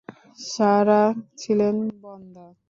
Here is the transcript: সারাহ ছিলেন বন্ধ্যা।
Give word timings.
সারাহ 0.45 1.09
ছিলেন 1.37 1.75
বন্ধ্যা। 2.03 2.47